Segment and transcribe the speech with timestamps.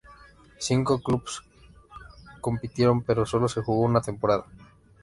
[0.57, 1.41] Cinco clubes
[2.41, 4.45] compitieron pero sólo se jugó una temporada.